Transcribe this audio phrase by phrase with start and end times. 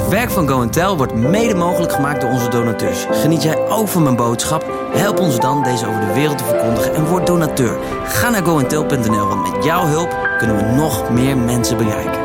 [0.00, 3.06] Het werk van Go Tell wordt mede mogelijk gemaakt door onze donateurs.
[3.10, 4.64] Geniet jij ook van mijn boodschap?
[4.92, 7.78] Help ons dan deze over de wereld te verkondigen en word donateur.
[8.04, 12.19] Ga naar goentel.nl, want met jouw hulp kunnen we nog meer mensen bereiken.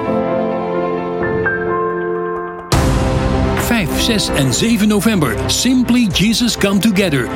[4.06, 5.36] 6 en 7 november.
[5.46, 7.30] Simply Jesus Come Together.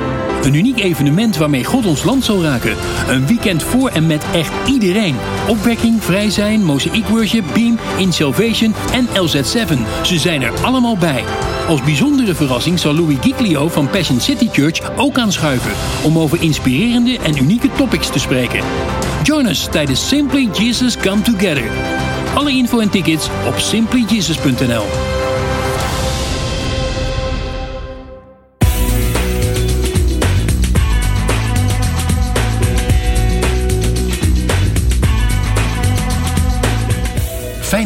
[0.43, 2.75] Een uniek evenement waarmee God ons land zal raken.
[3.07, 5.15] Een weekend voor en met echt iedereen.
[5.47, 9.77] Opwekking, vrij zijn, Mosaic Worship, Beam, In Salvation en LZ7.
[10.03, 11.23] Ze zijn er allemaal bij.
[11.67, 15.71] Als bijzondere verrassing zal Louis Giglio van Passion City Church ook aanschuiven.
[16.03, 18.63] Om over inspirerende en unieke topics te spreken.
[19.23, 21.71] Join us tijdens Simply Jesus Come Together.
[22.35, 25.08] Alle info en tickets op simplyjesus.nl.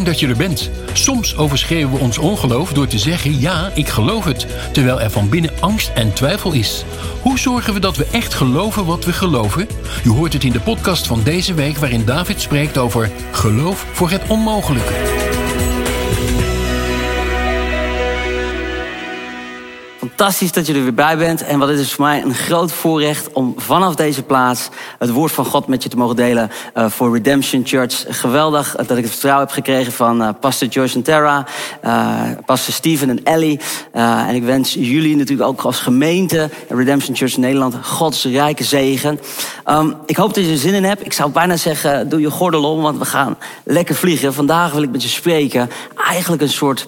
[0.03, 0.69] Dat je er bent.
[0.93, 5.29] Soms overschreeuwen we ons ongeloof door te zeggen: Ja, ik geloof het, terwijl er van
[5.29, 6.83] binnen angst en twijfel is.
[7.21, 9.67] Hoe zorgen we dat we echt geloven wat we geloven?
[10.03, 14.09] Je hoort het in de podcast van deze week, waarin David spreekt over geloof voor
[14.09, 15.22] het onmogelijke.
[20.23, 21.43] Fantastisch dat je er weer bij bent.
[21.43, 25.31] En wat is dus voor mij een groot voorrecht om vanaf deze plaats het woord
[25.31, 28.05] van God met je te mogen delen uh, voor Redemption Church.
[28.07, 31.47] Geweldig dat ik het vertrouwen heb gekregen van uh, Pastor Joyce en Tara,
[31.85, 33.59] uh, Pastor Steven en Ellie.
[33.91, 39.19] en ik wens jullie natuurlijk ook als gemeente Redemption Church Nederland Gods rijke zegen.
[39.65, 41.05] Um, ik hoop dat je er zin in hebt.
[41.05, 44.33] Ik zou bijna zeggen, doe je gordel om, want we gaan lekker vliegen.
[44.33, 45.69] Vandaag wil ik met je spreken.
[45.95, 46.87] Eigenlijk een soort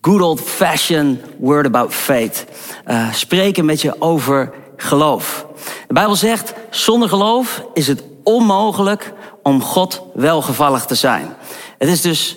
[0.00, 2.44] good old fashioned word about faith.
[2.86, 5.46] Uh, spreken met je over geloof.
[5.86, 11.36] De Bijbel zegt, zonder geloof is het onmogelijk om God welgevallig te zijn.
[11.78, 12.36] Het is dus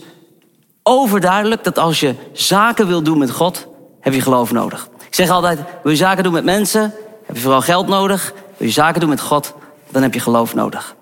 [0.84, 3.68] overduidelijk dat als je zaken wil doen met God,
[4.00, 4.90] heb je geloof nodig.
[5.08, 6.94] Ik zeg altijd, wil je zaken doen met mensen,
[7.26, 8.34] heb je vooral geld nodig.
[8.58, 9.54] Wil je zaken doen met God,
[9.92, 10.96] dan heb je geloof nodig.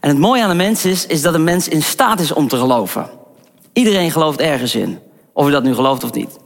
[0.00, 2.48] En het mooie aan de mens is, is dat een mens in staat is om
[2.48, 3.10] te geloven.
[3.72, 4.98] Iedereen gelooft ergens in.
[5.32, 6.38] Of je dat nu gelooft of niet.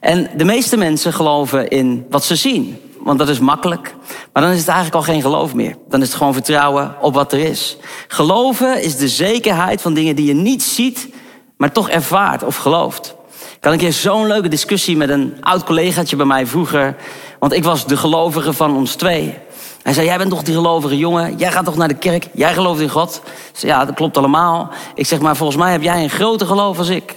[0.00, 2.78] En de meeste mensen geloven in wat ze zien.
[3.00, 3.94] Want dat is makkelijk.
[4.32, 5.76] Maar dan is het eigenlijk al geen geloof meer.
[5.88, 7.76] Dan is het gewoon vertrouwen op wat er is.
[8.08, 11.08] Geloven is de zekerheid van dingen die je niet ziet,
[11.56, 13.14] maar toch ervaart of gelooft.
[13.56, 16.96] Ik had een keer zo'n leuke discussie met een oud collegaatje bij mij vroeger.
[17.38, 19.34] Want ik was de gelovige van ons twee.
[19.82, 21.36] Hij zei, jij bent toch die gelovige jongen?
[21.36, 22.28] Jij gaat toch naar de kerk?
[22.32, 23.22] Jij gelooft in God?
[23.52, 24.70] Zei, ja, dat klopt allemaal.
[24.94, 27.14] Ik zeg, maar volgens mij heb jij een groter geloof als ik.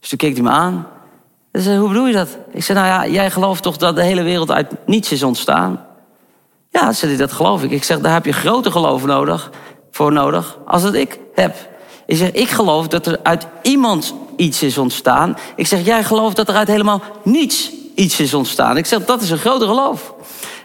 [0.00, 0.86] Dus toen keek hij me aan.
[1.52, 2.38] Hij zei, hoe bedoel je dat?
[2.52, 5.84] Ik zei, nou ja, jij gelooft toch dat de hele wereld uit niets is ontstaan?
[6.70, 7.70] Ja, zei hij, dat geloof ik.
[7.70, 9.50] Ik zeg, daar heb je grote geloof nodig,
[9.90, 11.56] voor nodig als dat ik heb.
[12.06, 15.36] Ik zeg, ik geloof dat er uit iemand iets is ontstaan.
[15.56, 18.76] Ik zeg, jij gelooft dat er uit helemaal niets iets is ontstaan.
[18.76, 20.14] Ik zeg, dat is een grote geloof.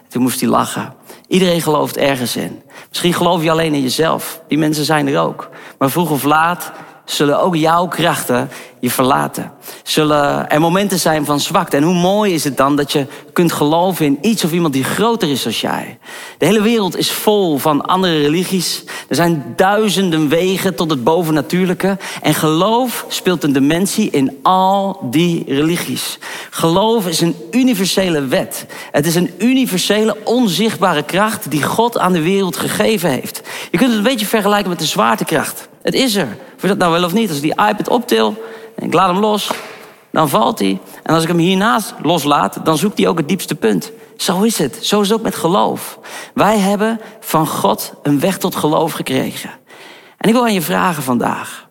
[0.08, 0.94] Toen moest hij lachen.
[1.28, 2.62] Iedereen gelooft ergens in.
[2.88, 4.40] Misschien geloof je alleen in jezelf.
[4.48, 5.48] Die mensen zijn er ook.
[5.78, 6.72] Maar vroeg of laat
[7.06, 8.48] zullen ook jouw krachten
[8.80, 9.52] je verlaten.
[9.82, 11.76] Zullen er momenten zijn van zwakte.
[11.76, 14.84] En hoe mooi is het dan dat je kunt geloven in iets of iemand die
[14.84, 15.98] groter is dan jij.
[16.38, 18.84] De hele wereld is vol van andere religies.
[19.08, 21.98] Er zijn duizenden wegen tot het bovennatuurlijke.
[22.22, 26.18] En geloof speelt een dimensie in al die religies.
[26.50, 28.66] Geloof is een universele wet.
[28.92, 33.42] Het is een universele, onzichtbare kracht die God aan de wereld gegeven heeft.
[33.70, 35.68] Je kunt het een beetje vergelijken met de zwaartekracht.
[35.86, 36.36] Het is er.
[36.60, 37.28] Je dat nou wel of niet.
[37.28, 38.42] Als ik die iPad optil
[38.74, 39.50] en ik laat hem los,
[40.10, 40.80] dan valt hij.
[41.02, 43.92] En als ik hem hiernaast loslaat, dan zoekt hij ook het diepste punt.
[44.16, 44.78] Zo is het.
[44.80, 45.98] Zo is het ook met geloof.
[46.34, 49.50] Wij hebben van God een weg tot geloof gekregen.
[50.16, 51.68] En ik wil aan je vragen vandaag.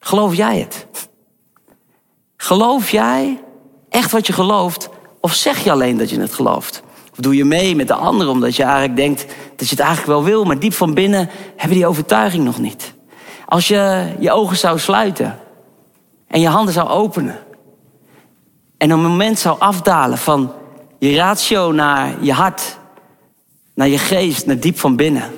[0.00, 0.86] Geloof jij het?
[2.36, 3.42] Geloof jij
[3.88, 4.88] echt wat je gelooft?
[5.20, 6.82] Of zeg je alleen dat je het gelooft?
[7.12, 10.08] Of doe je mee met de anderen omdat je eigenlijk denkt dat je het eigenlijk
[10.08, 12.94] wel wil, maar diep van binnen hebben die overtuiging nog niet?
[13.46, 15.38] Als je je ogen zou sluiten
[16.26, 17.38] en je handen zou openen.
[18.76, 20.52] En een moment zou afdalen van
[20.98, 22.78] je ratio naar je hart,
[23.74, 25.30] naar je geest, naar diep van binnen.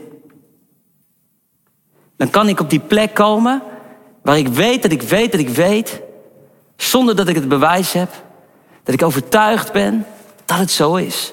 [2.17, 3.63] Dan kan ik op die plek komen
[4.23, 6.01] waar ik weet dat ik weet dat ik weet,
[6.77, 8.11] zonder dat ik het bewijs heb,
[8.83, 10.07] dat ik overtuigd ben
[10.45, 11.33] dat het zo is.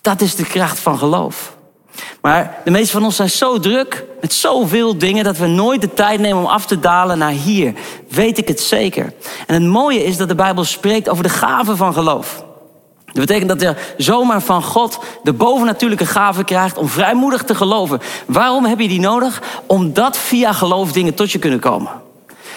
[0.00, 1.53] Dat is de kracht van geloof.
[2.20, 5.94] Maar de meeste van ons zijn zo druk met zoveel dingen dat we nooit de
[5.94, 7.72] tijd nemen om af te dalen naar hier.
[8.08, 9.12] Weet ik het zeker.
[9.46, 12.44] En het mooie is dat de Bijbel spreekt over de gaven van geloof.
[13.04, 18.00] Dat betekent dat je zomaar van God de bovennatuurlijke gave krijgt om vrijmoedig te geloven.
[18.26, 19.42] Waarom heb je die nodig?
[19.66, 21.90] Omdat via geloof dingen tot je kunnen komen.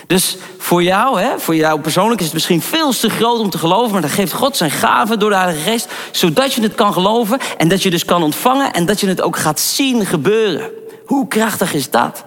[0.07, 3.57] Dus voor jou, hè, voor jou persoonlijk is het misschien veel te groot om te
[3.57, 6.93] geloven, maar dan geeft God zijn gaven door de Heilige Geest, zodat je het kan
[6.93, 10.69] geloven en dat je dus kan ontvangen en dat je het ook gaat zien gebeuren.
[11.05, 12.25] Hoe krachtig is dat?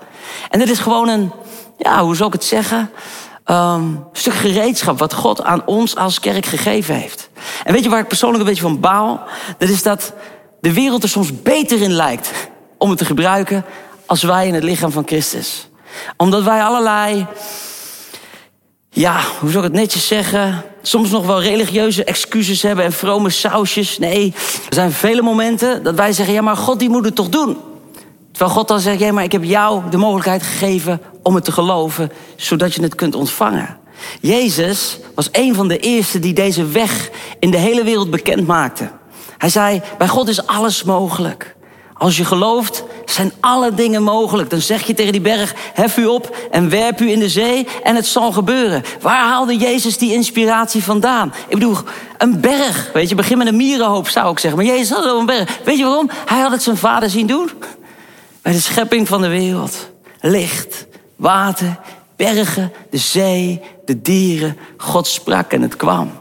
[0.50, 1.32] En dit is gewoon een,
[1.79, 2.91] ja, hoe zou ik het zeggen?
[3.47, 7.31] Um, stuk gereedschap wat God aan ons als kerk gegeven heeft.
[7.65, 9.21] En weet je waar ik persoonlijk een beetje van baal?
[9.59, 10.12] Dat is dat
[10.61, 12.31] de wereld er soms beter in lijkt
[12.79, 13.65] om het te gebruiken
[14.06, 15.69] als wij in het lichaam van Christus.
[16.17, 17.26] Omdat wij allerlei,
[18.93, 20.65] ja, hoe zou ik het netjes zeggen?
[20.83, 23.99] Soms nog wel religieuze excuses hebben en vrome sausjes.
[23.99, 24.35] Nee,
[24.69, 27.57] er zijn vele momenten dat wij zeggen: ja, maar God die moet het toch doen.
[28.33, 31.53] Terwijl God dan zegt: ja, maar ik heb jou de mogelijkheid gegeven om het te
[31.53, 33.79] geloven, zodat je het kunt ontvangen.
[34.21, 38.91] Jezus was een van de eerste die deze weg in de hele wereld bekend maakte.
[39.39, 41.57] Hij zei: bij God is alles mogelijk.
[42.00, 44.50] Als je gelooft, zijn alle dingen mogelijk.
[44.50, 47.67] Dan zeg je tegen die berg, hef u op en werp u in de zee
[47.82, 48.82] en het zal gebeuren.
[49.00, 51.32] Waar haalde Jezus die inspiratie vandaan?
[51.49, 51.76] Ik bedoel,
[52.19, 54.61] een berg, weet je, begin met een mierenhoop zou ik zeggen.
[54.64, 55.58] Maar Jezus had wel een berg.
[55.64, 56.11] Weet je waarom?
[56.26, 57.50] Hij had het zijn vader zien doen.
[58.43, 59.91] Bij de schepping van de wereld.
[60.20, 60.87] Licht,
[61.17, 61.79] water,
[62.17, 64.56] bergen, de zee, de dieren.
[64.76, 66.20] God sprak en het kwam.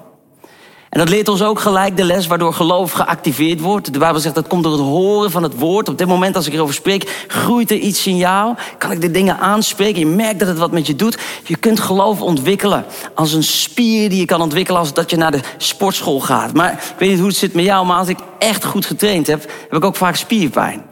[0.89, 3.93] En dat leert ons ook gelijk de les waardoor geloof geactiveerd wordt.
[3.93, 5.89] De Bijbel zegt dat komt door het horen van het woord.
[5.89, 8.55] Op dit moment als ik erover spreek, groeit er iets in jou.
[8.77, 9.99] Kan ik de dingen aanspreken?
[9.99, 11.17] Je merkt dat het wat met je doet.
[11.43, 15.31] Je kunt geloof ontwikkelen als een spier die je kan ontwikkelen als dat je naar
[15.31, 16.53] de sportschool gaat.
[16.53, 19.27] Maar ik weet niet hoe het zit met jou, maar als ik echt goed getraind
[19.27, 20.83] heb, heb ik ook vaak spierpijn.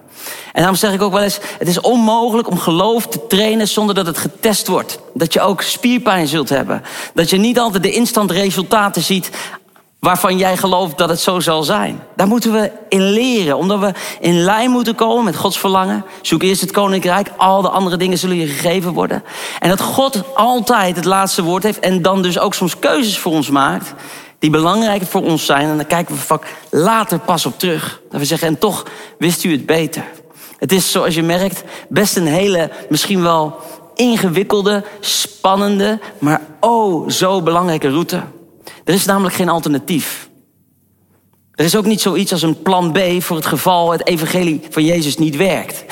[0.53, 3.95] En daarom zeg ik ook wel eens: het is onmogelijk om geloof te trainen zonder
[3.95, 4.99] dat het getest wordt.
[5.13, 6.83] Dat je ook spierpijn zult hebben.
[7.13, 9.29] Dat je niet altijd de instant resultaten ziet
[9.99, 12.03] waarvan jij gelooft dat het zo zal zijn.
[12.15, 16.05] Daar moeten we in leren, omdat we in lijn moeten komen met Gods verlangen.
[16.21, 19.23] Zoek eerst het koninkrijk, al de andere dingen zullen je gegeven worden.
[19.59, 23.31] En dat God altijd het laatste woord heeft en dan dus ook soms keuzes voor
[23.31, 23.94] ons maakt
[24.39, 25.69] die belangrijk voor ons zijn.
[25.69, 28.01] En dan kijken we vaak later pas op terug.
[28.09, 28.85] Dat we zeggen, en toch
[29.17, 30.03] wist u het beter.
[30.57, 33.55] Het is, zoals je merkt, best een hele, misschien wel
[33.95, 38.23] ingewikkelde, spannende, maar oh zo belangrijke route.
[38.83, 40.29] Er is namelijk geen alternatief.
[41.53, 44.85] Er is ook niet zoiets als een plan B voor het geval het evangelie van
[44.85, 45.85] Jezus niet werkt.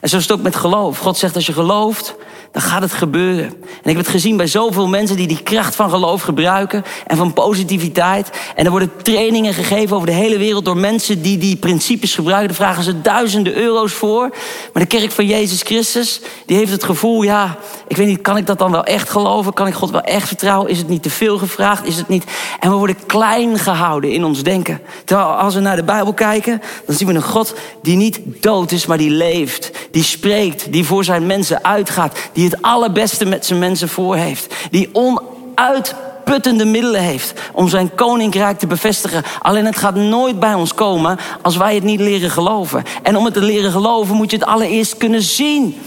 [0.00, 0.98] En zo is het ook met geloof.
[0.98, 2.14] God zegt als je gelooft,
[2.52, 3.44] dan gaat het gebeuren.
[3.44, 7.16] En ik heb het gezien bij zoveel mensen die die kracht van geloof gebruiken en
[7.16, 8.30] van positiviteit.
[8.54, 12.48] En er worden trainingen gegeven over de hele wereld door mensen die die principes gebruiken.
[12.48, 14.28] Daar vragen ze duizenden euro's voor.
[14.72, 17.58] Maar de kerk van Jezus Christus, die heeft het gevoel, ja,
[17.88, 19.52] ik weet niet, kan ik dat dan wel echt geloven?
[19.52, 20.70] Kan ik God wel echt vertrouwen?
[20.70, 21.86] Is het niet te veel gevraagd?
[21.86, 22.24] Is het niet?
[22.60, 24.80] En we worden klein gehouden in ons denken.
[25.04, 28.72] Terwijl als we naar de Bijbel kijken, dan zien we een God die niet dood
[28.72, 29.70] is, maar die leeft.
[29.90, 32.18] Die spreekt, die voor zijn mensen uitgaat.
[32.42, 34.54] Die het allerbeste met zijn mensen voor heeft.
[34.70, 39.22] Die onuitputtende middelen heeft om zijn koninkrijk te bevestigen.
[39.38, 42.82] Alleen het gaat nooit bij ons komen als wij het niet leren geloven.
[43.02, 45.80] En om het te leren geloven moet je het allereerst kunnen zien.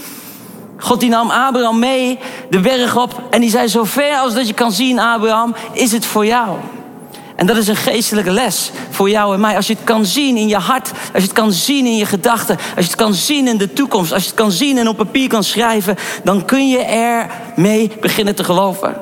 [0.78, 2.18] God die nam Abraham mee
[2.50, 5.92] de berg op en die zei: Zo ver als dat je kan zien, Abraham, is
[5.92, 6.56] het voor jou.
[7.36, 9.56] En dat is een geestelijke les voor jou en mij.
[9.56, 12.06] Als je het kan zien in je hart, als je het kan zien in je
[12.06, 14.88] gedachten, als je het kan zien in de toekomst, als je het kan zien en
[14.88, 18.96] op papier kan schrijven, dan kun je er mee beginnen te geloven.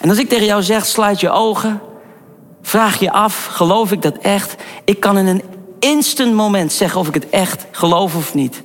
[0.00, 1.80] En als ik tegen jou zeg, sluit je ogen,
[2.62, 4.54] vraag je af, geloof ik dat echt?
[4.84, 5.42] Ik kan in een
[5.78, 8.62] instant moment zeggen of ik het echt geloof of niet.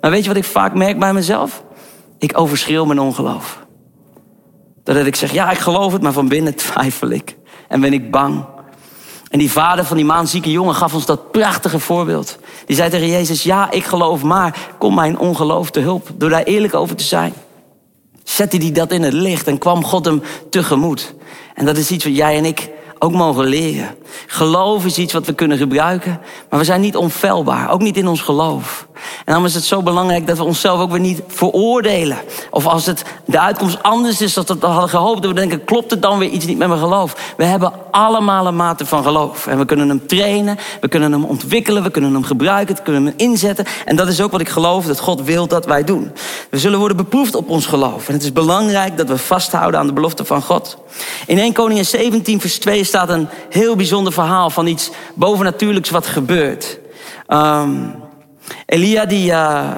[0.00, 1.62] Maar weet je wat ik vaak merk bij mezelf?
[2.18, 3.58] Ik overschreeuw mijn ongeloof.
[4.84, 7.38] Dat ik zeg, ja, ik geloof het, maar van binnen twijfel ik
[7.70, 8.44] en ben ik bang.
[9.30, 12.38] En die vader van die maanzieke jongen gaf ons dat prachtige voorbeeld.
[12.66, 16.10] Die zei tegen Jezus, ja, ik geloof, maar kom mijn ongeloof te hulp.
[16.14, 17.32] Door daar eerlijk over te zijn.
[18.24, 21.14] Zette hij dat in het licht en kwam God hem tegemoet.
[21.54, 22.70] En dat is iets wat jij en ik
[23.02, 23.94] ook mogen leren.
[24.26, 28.08] Geloof is iets wat we kunnen gebruiken, maar we zijn niet onfeilbaar, ook niet in
[28.08, 28.88] ons geloof.
[28.94, 32.18] En daarom is het zo belangrijk dat we onszelf ook weer niet veroordelen.
[32.50, 35.90] Of als het de uitkomst anders is dan we hadden gehoopt, dat we denken, klopt
[35.90, 37.34] het dan weer iets niet met mijn geloof?
[37.36, 39.46] We hebben allemaal een mate van geloof.
[39.46, 43.04] En we kunnen hem trainen, we kunnen hem ontwikkelen, we kunnen hem gebruiken, we kunnen
[43.04, 43.64] hem inzetten.
[43.84, 46.12] En dat is ook wat ik geloof dat God wil dat wij doen.
[46.50, 48.08] We zullen worden beproefd op ons geloof.
[48.08, 50.76] En het is belangrijk dat we vasthouden aan de belofte van God.
[51.26, 56.06] In 1 Koningin 17 vers 2 staat een heel bijzonder verhaal van iets bovennatuurlijks wat
[56.06, 56.78] gebeurt.
[57.28, 57.94] Um,
[58.66, 59.70] Elia die, uh,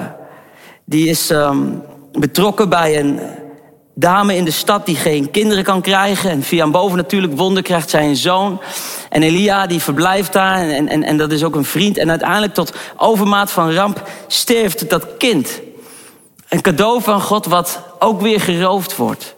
[0.85, 3.19] die is um, betrokken bij een
[3.95, 6.29] dame in de stad die geen kinderen kan krijgen.
[6.29, 8.61] En via een bovennatuurlijk wonder krijgt zij een zoon.
[9.09, 11.97] En Elia die verblijft daar en, en, en dat is ook een vriend.
[11.97, 15.61] En uiteindelijk tot overmaat van ramp sterft dat kind.
[16.49, 19.35] Een cadeau van God wat ook weer geroofd wordt.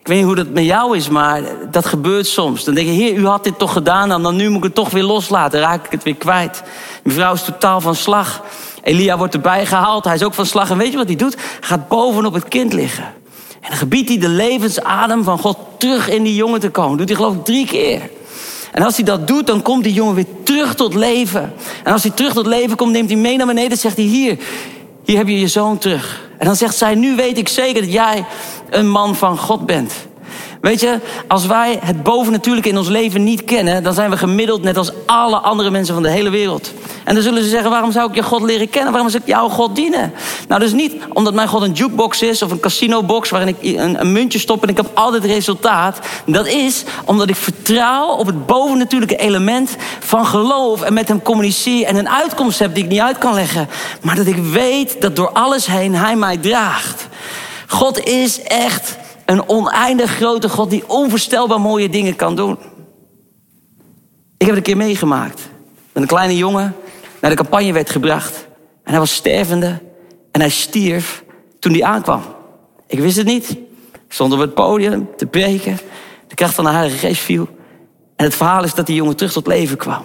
[0.00, 2.64] Ik weet niet hoe dat met jou is, maar dat gebeurt soms.
[2.64, 4.90] Dan denk je, heer, u had dit toch gedaan, dan nu moet ik het toch
[4.90, 5.60] weer loslaten.
[5.60, 6.62] raak ik het weer kwijt.
[7.02, 8.42] Mijn vrouw is totaal van slag.
[8.82, 10.70] Elia wordt erbij gehaald, hij is ook van slag.
[10.70, 11.34] En weet je wat hij doet?
[11.34, 13.04] Hij gaat bovenop het kind liggen.
[13.60, 16.98] En dan gebiedt hij de levensadem van God terug in die jongen te komen.
[16.98, 18.00] Doet hij geloof ik drie keer.
[18.72, 21.52] En als hij dat doet, dan komt die jongen weer terug tot leven.
[21.84, 24.04] En als hij terug tot leven komt, neemt hij mee naar beneden en zegt hij:
[24.04, 24.38] Hier,
[25.10, 26.28] hier heb je je zoon terug.
[26.38, 28.24] En dan zegt zij: Nu weet ik zeker dat jij
[28.70, 29.92] een man van God bent.
[30.60, 30.98] Weet je,
[31.28, 34.92] als wij het bovennatuurlijke in ons leven niet kennen, dan zijn we gemiddeld net als
[35.06, 36.72] alle andere mensen van de hele wereld.
[37.04, 38.92] En dan zullen ze zeggen: waarom zou ik je God leren kennen?
[38.92, 40.12] Waarom zou ik jouw God dienen?
[40.48, 44.00] Nou, dus niet omdat mijn God een jukebox is of een casinobox waarin ik een,
[44.00, 45.98] een muntje stop en ik heb altijd resultaat.
[46.26, 51.86] Dat is omdat ik vertrouw op het bovennatuurlijke element van geloof en met hem communiceer
[51.86, 53.68] en een uitkomst heb die ik niet uit kan leggen.
[54.02, 57.08] Maar dat ik weet dat door alles heen hij mij draagt.
[57.66, 58.98] God is echt
[59.30, 62.58] een oneindig grote God die onvoorstelbaar mooie dingen kan doen.
[64.36, 65.48] Ik heb het een keer meegemaakt.
[65.92, 66.74] Een kleine jongen
[67.20, 68.48] naar de campagne werd gebracht.
[68.84, 69.78] En hij was stervende.
[70.30, 71.24] En hij stierf
[71.58, 72.22] toen hij aankwam.
[72.86, 73.50] Ik wist het niet.
[73.92, 75.78] Ik stond op het podium te preken.
[76.26, 77.48] De kracht van de Heilige Geest viel.
[78.16, 80.02] En het verhaal is dat die jongen terug tot leven kwam.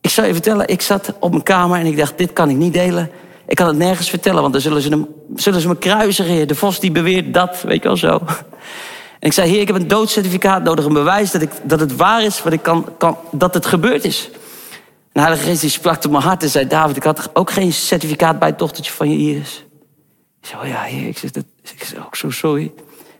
[0.00, 2.56] Ik zou je vertellen, ik zat op mijn kamer en ik dacht, dit kan ik
[2.56, 3.10] niet delen.
[3.46, 6.48] Ik kan het nergens vertellen, want dan zullen ze, hem, zullen ze me kruisigen.
[6.48, 8.20] De vos die beweert dat, weet je wel zo.
[9.18, 10.84] En ik zei, heer, ik heb een doodcertificaat nodig.
[10.84, 14.04] Een bewijs dat, ik, dat het waar is, wat ik kan, kan, dat het gebeurd
[14.04, 14.28] is.
[14.32, 14.38] En
[15.12, 16.66] de Heilige Geest die sprak tot mijn hart en zei...
[16.66, 19.64] David, ik had ook geen certificaat bij het dochtertje van je Iris.
[20.40, 22.72] Ik zei, oh ja, heer, ik zeg, dat, ik zeg ook zo sorry.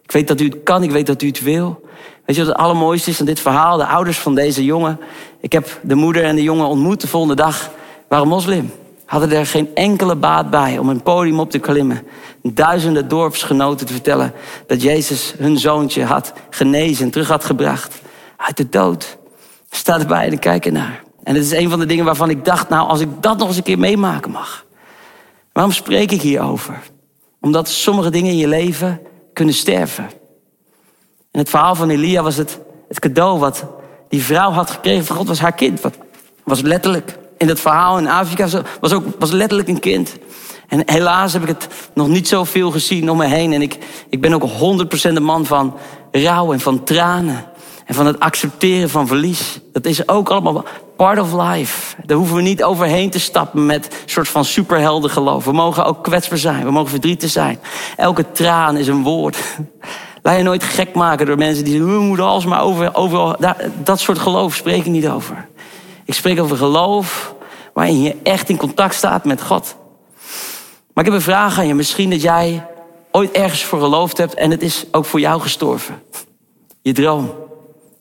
[0.02, 1.80] Ik weet dat u het kan, ik weet dat u het wil.
[2.25, 3.76] Weet je wat het allermooiste is aan dit verhaal?
[3.76, 5.00] De ouders van deze jongen.
[5.40, 7.71] Ik heb de moeder en de jongen ontmoet de volgende dag.
[8.09, 8.71] waren moslim
[9.07, 12.03] hadden er geen enkele baat bij om een podium op te klimmen.
[12.43, 14.33] Duizenden dorpsgenoten te vertellen
[14.67, 18.01] dat Jezus hun zoontje had genezen, terug had gebracht.
[18.37, 19.19] Uit de dood.
[19.71, 21.03] Staat erbij en kijken naar.
[21.23, 23.49] En het is een van de dingen waarvan ik dacht, nou, als ik dat nog
[23.49, 24.65] eens een keer meemaken mag.
[25.53, 26.83] Waarom spreek ik hierover?
[27.41, 29.01] Omdat sommige dingen in je leven
[29.33, 30.05] kunnen sterven.
[31.31, 32.59] En het verhaal van Elia was het,
[32.89, 33.65] het cadeau wat
[34.09, 35.81] die vrouw had gekregen van God, was haar kind.
[35.81, 35.99] Wat
[36.45, 40.16] was letterlijk in dat verhaal in Afrika was ook was letterlijk een kind.
[40.69, 43.52] En helaas heb ik het nog niet zoveel gezien om me heen.
[43.52, 43.78] En ik,
[44.09, 45.76] ik ben ook 100% een man van
[46.11, 47.45] rouw en van tranen.
[47.85, 49.61] En van het accepteren van verlies.
[49.73, 50.64] Dat is ook allemaal
[50.97, 51.97] part of life.
[52.07, 55.45] Daar hoeven we niet overheen te stappen met een soort van superhelden geloof.
[55.45, 56.64] We mogen ook kwetsbaar zijn.
[56.64, 57.59] We mogen verdrietig zijn.
[57.97, 59.37] Elke traan is een woord.
[60.23, 61.99] Laat je nooit gek maken door mensen die zeggen...
[61.99, 63.37] we moeten alsmaar over, over...
[63.83, 65.49] Dat soort geloof spreek ik niet over.
[66.07, 67.35] Ik spreek over geloof
[67.73, 69.77] waarin je echt in contact staat met God.
[70.93, 71.75] Maar ik heb een vraag aan je.
[71.75, 72.67] Misschien dat jij
[73.11, 76.03] ooit ergens voor geloofd hebt en het is ook voor jou gestorven.
[76.83, 77.35] Je droom,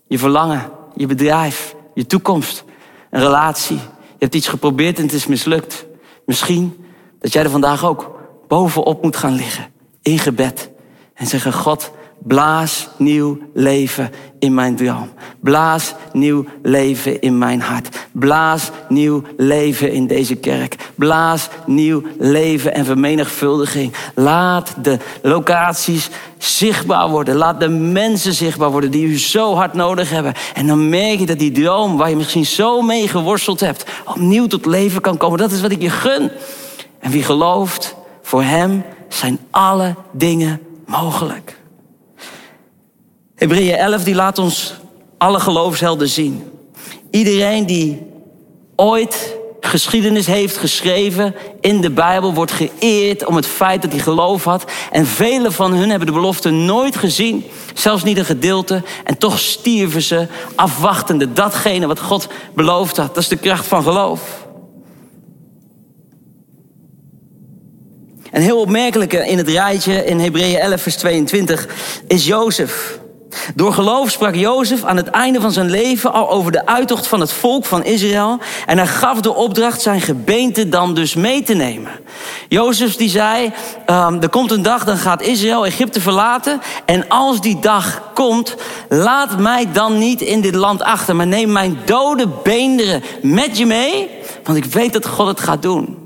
[0.08, 2.64] je verlangen, je bedrijf, je toekomst,
[3.10, 3.78] een relatie.
[3.78, 5.86] Je hebt iets geprobeerd en het is mislukt.
[6.26, 6.86] Misschien
[7.20, 9.72] dat jij er vandaag ook bovenop moet gaan liggen,
[10.02, 10.70] in gebed.
[11.14, 11.92] En zeggen, God,
[12.24, 15.10] Blaas nieuw leven in mijn droom.
[15.40, 18.08] Blaas nieuw leven in mijn hart.
[18.12, 20.76] Blaas nieuw leven in deze kerk.
[20.96, 23.94] Blaas nieuw leven en vermenigvuldiging.
[24.16, 27.36] Laat de locaties zichtbaar worden.
[27.36, 30.34] Laat de mensen zichtbaar worden die u zo hard nodig hebben.
[30.54, 34.48] En dan merk je dat die droom waar je misschien zo mee geworsteld hebt, opnieuw
[34.48, 35.38] tot leven kan komen.
[35.38, 36.32] Dat is wat ik je gun.
[37.00, 41.64] En wie gelooft, voor hem zijn alle dingen mogelijk.
[43.36, 44.74] Hebreeën 11 die laat ons
[45.18, 46.44] alle geloofshelden zien.
[47.12, 48.02] Iedereen die
[48.76, 54.44] ooit geschiedenis heeft geschreven in de Bijbel wordt geëerd om het feit dat hij geloof
[54.44, 54.72] had.
[54.92, 58.84] En vele van hun hebben de belofte nooit gezien, zelfs niet een gedeelte.
[59.04, 63.08] En toch stierven ze afwachtende datgene wat God beloofd had.
[63.08, 64.46] Dat is de kracht van geloof.
[68.32, 71.68] En heel opmerkelijk in het rijtje in Hebreeën 11 vers 22
[72.08, 73.04] is Jozef.
[73.56, 77.20] Door geloof sprak Jozef aan het einde van zijn leven al over de uittocht van
[77.20, 78.40] het volk van Israël.
[78.66, 81.92] En hij gaf de opdracht zijn gebeente dan dus mee te nemen.
[82.50, 83.52] Jozef die zei,
[83.90, 86.62] um, er komt een dag, dan gaat Israël Egypte verlaten.
[86.86, 88.56] En als die dag komt,
[88.90, 91.16] laat mij dan niet in dit land achter.
[91.16, 94.10] Maar neem mijn dode beenderen met je mee.
[94.44, 95.98] Want ik weet dat God het gaat doen.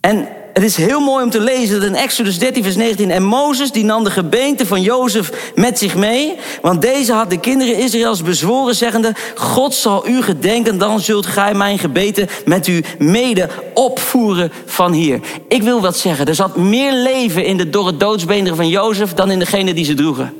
[0.00, 3.10] En het is heel mooi om te lezen dat in Exodus 13, vers 19.
[3.10, 6.36] En Mozes die nam de gebeente van Jozef met zich mee.
[6.62, 11.54] Want deze had de kinderen Israëls bezworen, zeggende: God zal u gedenken, dan zult gij
[11.54, 15.20] mijn gebeten met u mede opvoeren van hier.
[15.48, 16.26] Ik wil wat zeggen.
[16.26, 19.94] Er zat meer leven in de dorre doodsbeenderen van Jozef dan in degene die ze
[19.94, 20.34] droegen.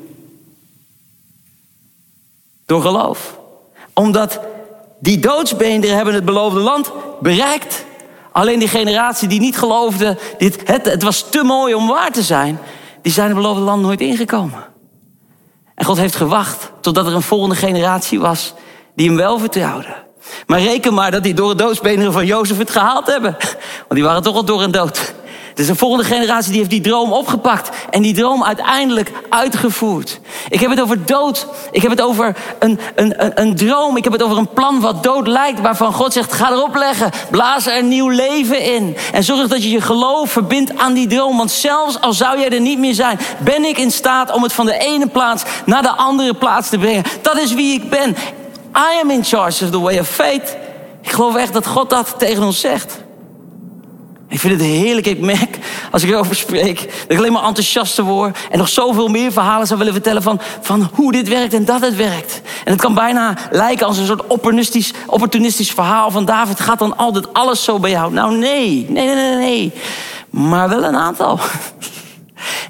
[2.66, 3.38] Door geloof.
[3.94, 4.40] Omdat
[4.98, 7.84] die doodsbeenderen hebben het beloofde land bereikt.
[8.36, 12.22] Alleen die generatie die niet geloofde, dit, het, het was te mooi om waar te
[12.22, 12.58] zijn,
[13.02, 14.64] die zijn het beloofde land nooit ingekomen.
[15.74, 18.54] En God heeft gewacht totdat er een volgende generatie was
[18.94, 19.94] die hem wel vertrouwde.
[20.46, 23.36] Maar reken maar dat die door het doodsbeenderen van Jozef het gehaald hebben.
[23.78, 25.14] Want die waren toch al door en dood.
[25.56, 30.20] Dus de volgende generatie die heeft die droom opgepakt en die droom uiteindelijk uitgevoerd.
[30.48, 31.46] Ik heb het over dood.
[31.70, 33.96] Ik heb het over een, een, een, een droom.
[33.96, 37.10] Ik heb het over een plan wat dood lijkt, waarvan God zegt: ga erop leggen.
[37.30, 38.96] Blaas er nieuw leven in.
[39.12, 41.36] En zorg dat je je geloof verbindt aan die droom.
[41.36, 44.52] Want zelfs al zou jij er niet meer zijn, ben ik in staat om het
[44.52, 47.04] van de ene plaats naar de andere plaats te brengen.
[47.22, 48.16] Dat is wie ik ben.
[48.76, 50.56] I am in charge of the way of faith.
[51.02, 53.04] Ik geloof echt dat God dat tegen ons zegt.
[54.28, 55.06] Ik vind het heerlijk.
[55.06, 55.58] Ik merk,
[55.90, 58.38] als ik erover spreek, dat ik alleen maar enthousiaster word.
[58.50, 61.80] En nog zoveel meer verhalen zou willen vertellen van, van hoe dit werkt en dat
[61.80, 62.40] het werkt.
[62.64, 66.60] En het kan bijna lijken als een soort opportunistisch, opportunistisch verhaal van David.
[66.60, 68.12] Gaat dan altijd alles zo bij jou?
[68.12, 69.72] Nou nee, nee, nee, nee, nee.
[70.30, 71.38] Maar wel een aantal.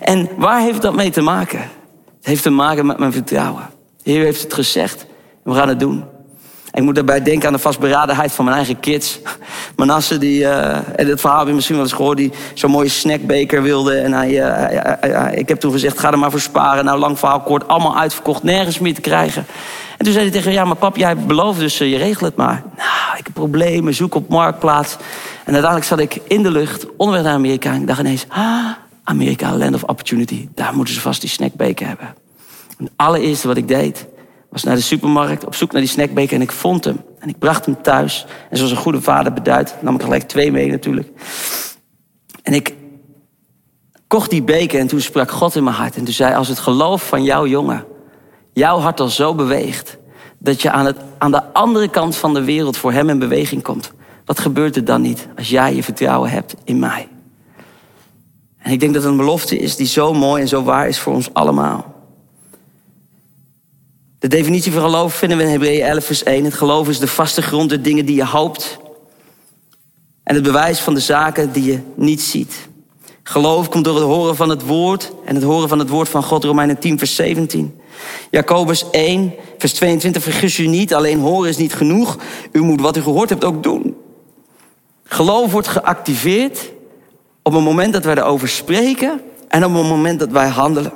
[0.01, 1.59] En waar heeft dat mee te maken?
[1.59, 3.71] Het heeft te maken met mijn vertrouwen.
[4.03, 5.07] De Heer heeft het gezegd
[5.43, 6.05] we gaan het doen
[6.77, 9.19] ik moet daarbij denken aan de vastberadenheid van mijn eigen kids.
[9.77, 12.89] Manasse, die, uh, en het verhaal heb je misschien wel eens gehoord, die zo'n mooie
[12.89, 13.95] snackbeker wilde.
[13.95, 16.85] En hij, uh, ik heb toen gezegd, ga er maar voor sparen.
[16.85, 19.47] Nou, lang verhaal kort, allemaal uitverkocht, nergens meer te krijgen.
[19.99, 22.37] En toen zei hij tegen ja, maar pap, jij belooft dus, uh, je regelt het
[22.37, 22.63] maar.
[22.77, 24.97] Nou, ik heb problemen, zoek op marktplaats.
[25.45, 27.73] En uiteindelijk zat ik in de lucht, onderweg naar Amerika.
[27.73, 28.67] En ik dacht ineens, ah,
[29.05, 30.49] Amerika, land of opportunity.
[30.55, 32.07] Daar moeten ze vast die snackbeker hebben.
[32.79, 34.07] En het allereerste wat ik deed,
[34.57, 37.05] was naar de supermarkt op zoek naar die snackbeker en ik vond hem.
[37.19, 38.27] En ik bracht hem thuis.
[38.51, 41.09] En zoals een goede vader beduidt, nam ik gelijk twee mee natuurlijk.
[42.43, 42.75] En ik
[44.07, 45.97] kocht die beker en toen sprak God in mijn hart.
[45.97, 47.85] En toen zei, als het geloof van jouw jongen
[48.53, 49.99] jouw hart al zo beweegt...
[50.39, 53.63] dat je aan, het, aan de andere kant van de wereld voor hem in beweging
[53.63, 53.93] komt...
[54.25, 57.09] wat gebeurt er dan niet als jij je vertrouwen hebt in mij?
[58.59, 60.99] En ik denk dat het een belofte is die zo mooi en zo waar is
[60.99, 61.96] voor ons allemaal.
[64.27, 66.45] De definitie van geloof vinden we in Hebreeën 11 vers 1.
[66.45, 68.79] Het geloof is de vaste grond der dingen die je hoopt.
[70.23, 72.69] En het bewijs van de zaken die je niet ziet.
[73.23, 75.13] Geloof komt door het horen van het woord.
[75.25, 77.81] En het horen van het woord van God, Romeinen 10 vers 17.
[78.31, 80.23] Jacobus 1 vers 22.
[80.23, 82.17] Vergis u niet, alleen horen is niet genoeg.
[82.53, 83.97] U moet wat u gehoord hebt ook doen.
[85.05, 86.73] Geloof wordt geactiveerd
[87.43, 89.21] op het moment dat wij erover spreken.
[89.49, 90.93] En op het moment dat wij handelen.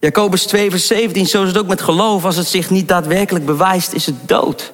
[0.00, 2.24] Jacobus 2, vers 17, zo is het ook met geloof.
[2.24, 4.72] Als het zich niet daadwerkelijk bewijst, is het dood.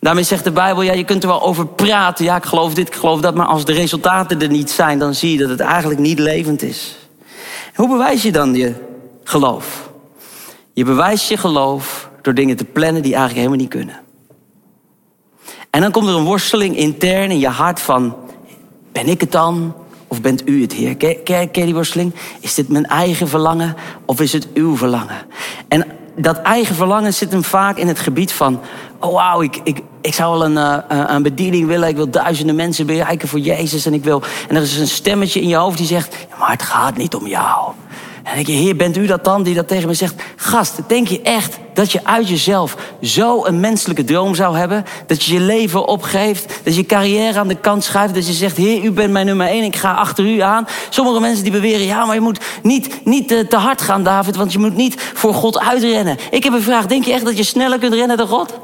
[0.00, 2.24] Daarmee zegt de Bijbel, ja, je kunt er wel over praten.
[2.24, 3.34] Ja, ik geloof dit, ik geloof dat.
[3.34, 6.62] Maar als de resultaten er niet zijn, dan zie je dat het eigenlijk niet levend
[6.62, 6.96] is.
[7.74, 8.74] Hoe bewijs je dan je
[9.24, 9.90] geloof?
[10.72, 14.00] Je bewijst je geloof door dingen te plannen die eigenlijk helemaal niet kunnen.
[15.70, 18.16] En dan komt er een worsteling intern in je hart van...
[18.92, 19.74] ben ik het dan?
[20.08, 20.96] Of bent u het, Heer?
[21.24, 22.14] Ken, ken, worsteling?
[22.40, 25.16] Is dit mijn eigen verlangen of is het uw verlangen?
[25.68, 28.60] En dat eigen verlangen zit hem vaak in het gebied van...
[28.98, 31.88] oh wauw, ik, ik, ik zou wel een, uh, een bediening willen.
[31.88, 33.86] Ik wil duizenden mensen bereiken voor Jezus.
[33.86, 36.16] En, ik wil, en er is een stemmetje in je hoofd die zegt...
[36.38, 37.72] maar het gaat niet om jou.
[38.28, 40.14] En denk je, heer, bent u dat dan die dat tegen me zegt?
[40.36, 44.84] Gast, denk je echt dat je uit jezelf zo een menselijke droom zou hebben?
[45.06, 48.56] Dat je je leven opgeeft, dat je carrière aan de kant schuift, dat je zegt,
[48.56, 50.66] heer, u bent mijn nummer één, ik ga achter u aan.
[50.88, 54.36] Sommige mensen die beweren, ja, maar je moet niet, niet te, te hard gaan, David,
[54.36, 56.16] want je moet niet voor God uitrennen.
[56.30, 58.54] Ik heb een vraag, denk je echt dat je sneller kunt rennen dan God?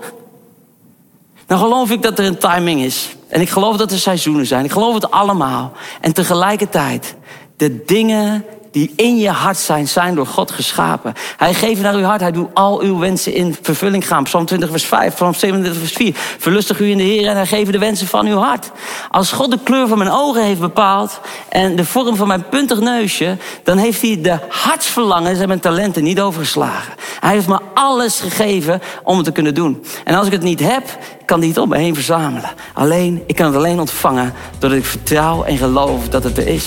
[1.47, 3.17] Dan geloof ik dat er een timing is.
[3.29, 4.65] En ik geloof dat er seizoenen zijn.
[4.65, 5.73] Ik geloof het allemaal.
[6.01, 7.15] En tegelijkertijd,
[7.57, 11.13] de dingen die in je hart zijn, zijn door God geschapen.
[11.37, 14.25] Hij geeft naar uw hart, hij doet al uw wensen in vervulling gaan.
[14.25, 16.13] Psalm 20 vers 5, Psalm 27 vers 4.
[16.39, 18.71] Verlustig u in de Heer en hij geeft de wensen van uw hart.
[19.11, 22.81] Als God de kleur van mijn ogen heeft bepaald en de vorm van mijn puntig
[22.81, 26.95] neusje, dan heeft hij de hartsverlangens en mijn talenten niet overgeslagen.
[27.21, 29.85] Hij heeft me alles gegeven om het te kunnen doen.
[30.05, 32.51] En als ik het niet heb, kan hij het om me heen verzamelen.
[32.73, 36.67] Alleen, ik kan het alleen ontvangen doordat ik vertrouw en geloof dat het er is.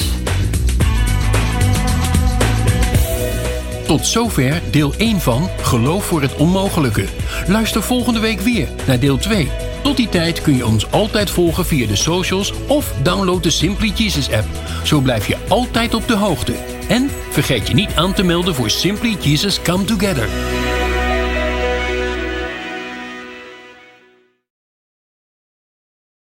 [3.87, 7.05] Tot zover deel 1 van Geloof voor het Onmogelijke.
[7.47, 9.47] Luister volgende week weer naar deel 2.
[9.83, 13.91] Tot die tijd kun je ons altijd volgen via de socials of download de Simply
[13.95, 14.47] Jesus app.
[14.83, 16.53] Zo blijf je altijd op de hoogte.
[16.87, 20.27] En vergeet je niet aan te melden voor Simply Jesus Come Together.